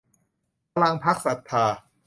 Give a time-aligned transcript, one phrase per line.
[0.03, 0.07] พรรค
[0.73, 0.95] พลัง
[1.25, 1.65] ศรัทธา